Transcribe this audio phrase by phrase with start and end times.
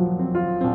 [0.00, 0.69] Música